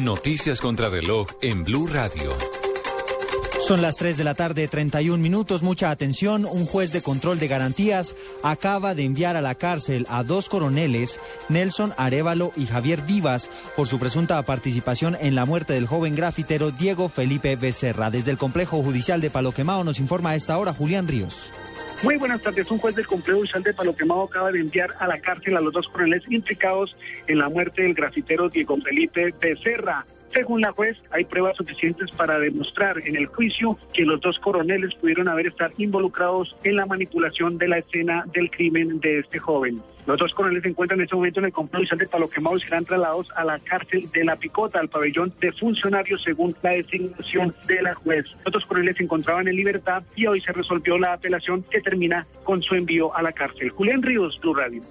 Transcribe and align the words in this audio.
Noticias 0.00 0.60
contra 0.60 0.88
reloj 0.88 1.28
en 1.40 1.62
Blue 1.62 1.86
Radio. 1.86 2.32
Son 3.62 3.80
las 3.80 3.94
3 3.96 4.16
de 4.16 4.24
la 4.24 4.34
tarde, 4.34 4.66
31 4.66 5.22
minutos. 5.22 5.62
Mucha 5.62 5.90
atención. 5.90 6.44
Un 6.46 6.66
juez 6.66 6.92
de 6.92 7.00
control 7.00 7.38
de 7.38 7.46
garantías 7.46 8.16
acaba 8.42 8.96
de 8.96 9.04
enviar 9.04 9.36
a 9.36 9.40
la 9.40 9.54
cárcel 9.54 10.04
a 10.10 10.24
dos 10.24 10.48
coroneles, 10.48 11.20
Nelson 11.48 11.94
Arevalo 11.96 12.52
y 12.56 12.66
Javier 12.66 13.02
Vivas, 13.02 13.52
por 13.76 13.86
su 13.86 14.00
presunta 14.00 14.42
participación 14.42 15.16
en 15.20 15.36
la 15.36 15.46
muerte 15.46 15.74
del 15.74 15.86
joven 15.86 16.16
grafitero 16.16 16.72
Diego 16.72 17.08
Felipe 17.08 17.54
Becerra. 17.54 18.10
Desde 18.10 18.32
el 18.32 18.36
complejo 18.36 18.82
judicial 18.82 19.20
de 19.20 19.30
Palo 19.30 19.52
Quemado 19.52 19.84
nos 19.84 20.00
informa 20.00 20.30
a 20.30 20.34
esta 20.34 20.58
hora 20.58 20.74
Julián 20.74 21.06
Ríos. 21.06 21.52
Muy 22.04 22.16
buenas 22.16 22.42
tardes. 22.42 22.70
Un 22.70 22.76
juez 22.76 22.94
del 22.94 23.06
complejo 23.06 23.38
judicial 23.38 23.62
de 23.62 23.72
Palo 23.72 23.96
Quemado 23.96 24.24
acaba 24.24 24.52
de 24.52 24.60
enviar 24.60 24.94
a 24.98 25.08
la 25.08 25.18
cárcel 25.20 25.56
a 25.56 25.60
los 25.62 25.72
dos 25.72 25.88
coroneles 25.88 26.22
implicados 26.30 26.94
en 27.26 27.38
la 27.38 27.48
muerte 27.48 27.80
del 27.80 27.94
grafitero 27.94 28.50
Diego 28.50 28.76
Felipe 28.76 29.34
Becerra. 29.40 30.04
Según 30.34 30.62
la 30.62 30.72
juez, 30.72 30.96
hay 31.12 31.24
pruebas 31.24 31.56
suficientes 31.56 32.10
para 32.10 32.40
demostrar 32.40 32.98
en 33.06 33.14
el 33.14 33.26
juicio 33.26 33.78
que 33.92 34.02
los 34.02 34.20
dos 34.20 34.40
coroneles 34.40 34.92
pudieron 34.96 35.28
haber 35.28 35.46
estado 35.46 35.72
involucrados 35.78 36.56
en 36.64 36.74
la 36.74 36.86
manipulación 36.86 37.56
de 37.56 37.68
la 37.68 37.78
escena 37.78 38.24
del 38.34 38.50
crimen 38.50 38.98
de 38.98 39.20
este 39.20 39.38
joven. 39.38 39.80
Los 40.06 40.18
dos 40.18 40.34
coroneles 40.34 40.64
se 40.64 40.70
encuentran 40.70 40.98
en 40.98 41.04
este 41.04 41.14
momento 41.14 41.38
en 41.38 41.46
el 41.46 41.52
complejo 41.52 41.94
de 41.94 42.08
Palo 42.08 42.28
Quemado 42.28 42.56
y 42.56 42.60
serán 42.60 42.84
trasladados 42.84 43.30
a 43.36 43.44
la 43.44 43.60
cárcel 43.60 44.10
de 44.12 44.24
La 44.24 44.34
Picota, 44.34 44.80
al 44.80 44.88
pabellón 44.88 45.32
de 45.40 45.52
funcionarios 45.52 46.20
según 46.24 46.54
la 46.62 46.70
designación 46.70 47.54
de 47.68 47.82
la 47.82 47.94
juez. 47.94 48.26
Los 48.44 48.52
dos 48.54 48.66
coroneles 48.66 48.96
se 48.96 49.04
encontraban 49.04 49.46
en 49.46 49.54
libertad 49.54 50.02
y 50.16 50.26
hoy 50.26 50.40
se 50.40 50.52
resolvió 50.52 50.98
la 50.98 51.12
apelación 51.12 51.62
que 51.70 51.80
termina 51.80 52.26
con 52.42 52.60
su 52.60 52.74
envío 52.74 53.14
a 53.16 53.22
la 53.22 53.30
cárcel. 53.30 53.70
Julián 53.70 54.02
Ríos, 54.02 54.38
Blue 54.40 54.54
Radio. 54.54 54.82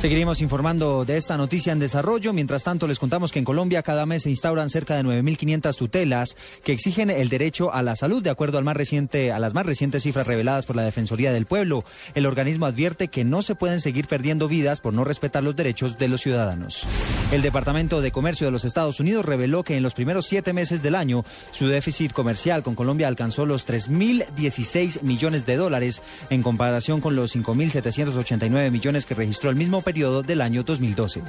Seguiremos 0.00 0.40
informando 0.40 1.04
de 1.04 1.18
esta 1.18 1.36
noticia 1.36 1.74
en 1.74 1.78
desarrollo. 1.78 2.32
Mientras 2.32 2.64
tanto, 2.64 2.86
les 2.86 2.98
contamos 2.98 3.32
que 3.32 3.38
en 3.38 3.44
Colombia 3.44 3.82
cada 3.82 4.06
mes 4.06 4.22
se 4.22 4.30
instauran 4.30 4.70
cerca 4.70 4.96
de 4.96 5.04
9.500 5.04 5.76
tutelas 5.76 6.38
que 6.64 6.72
exigen 6.72 7.10
el 7.10 7.28
derecho 7.28 7.74
a 7.74 7.82
la 7.82 7.94
salud, 7.96 8.22
de 8.22 8.30
acuerdo 8.30 8.56
a 8.56 8.62
las 8.62 9.52
más 9.52 9.66
recientes 9.66 10.02
cifras 10.02 10.26
reveladas 10.26 10.64
por 10.64 10.76
la 10.76 10.84
Defensoría 10.84 11.32
del 11.32 11.44
Pueblo. 11.44 11.84
El 12.14 12.24
organismo 12.24 12.64
advierte 12.64 13.08
que 13.08 13.24
no 13.24 13.42
se 13.42 13.54
pueden 13.54 13.82
seguir 13.82 14.06
perdiendo 14.06 14.48
vidas 14.48 14.80
por 14.80 14.94
no 14.94 15.04
respetar 15.04 15.42
los 15.42 15.54
derechos 15.54 15.98
de 15.98 16.08
los 16.08 16.22
ciudadanos. 16.22 16.86
El 17.30 17.42
Departamento 17.42 18.00
de 18.00 18.10
Comercio 18.10 18.46
de 18.46 18.52
los 18.52 18.64
Estados 18.64 19.00
Unidos 19.00 19.26
reveló 19.26 19.64
que 19.64 19.76
en 19.76 19.82
los 19.82 19.92
primeros 19.92 20.26
siete 20.26 20.54
meses 20.54 20.82
del 20.82 20.94
año 20.94 21.26
su 21.52 21.66
déficit 21.66 22.12
comercial 22.12 22.62
con 22.62 22.74
Colombia 22.74 23.06
alcanzó 23.06 23.44
los 23.44 23.68
3.016 23.68 25.02
millones 25.02 25.44
de 25.44 25.56
dólares 25.56 26.00
en 26.30 26.42
comparación 26.42 27.02
con 27.02 27.16
los 27.16 27.36
5.789 27.36 28.70
millones 28.70 29.04
que 29.04 29.14
registró 29.14 29.50
el 29.50 29.56
mismo 29.56 29.82
del 29.92 30.40
año 30.40 30.62
2012. 30.62 31.22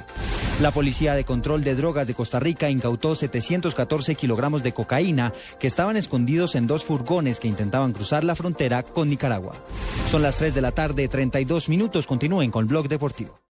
La 0.60 0.70
Policía 0.70 1.14
de 1.14 1.24
Control 1.24 1.64
de 1.64 1.74
Drogas 1.74 2.06
de 2.06 2.14
Costa 2.14 2.38
Rica 2.38 2.70
incautó 2.70 3.16
714 3.16 4.14
kilogramos 4.14 4.62
de 4.62 4.72
cocaína 4.72 5.32
que 5.58 5.66
estaban 5.66 5.96
escondidos 5.96 6.54
en 6.54 6.66
dos 6.66 6.84
furgones 6.84 7.40
que 7.40 7.48
intentaban 7.48 7.92
cruzar 7.92 8.22
la 8.22 8.36
frontera 8.36 8.82
con 8.82 9.08
Nicaragua. 9.08 9.54
Son 10.10 10.22
las 10.22 10.36
3 10.36 10.54
de 10.54 10.60
la 10.60 10.72
tarde, 10.72 11.08
32 11.08 11.68
minutos. 11.68 12.06
Continúen 12.06 12.50
con 12.50 12.66
Blog 12.66 12.88
Deportivo. 12.88 13.42